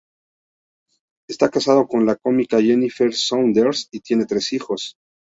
Está 1.29 1.49
casado 1.51 1.87
con 1.87 2.07
la 2.07 2.15
cómica 2.15 2.59
Jennifer 2.59 3.13
Saunders 3.13 3.87
y 3.91 3.99
tienen 3.99 4.25
tres 4.25 4.51
hijos. 4.51 4.95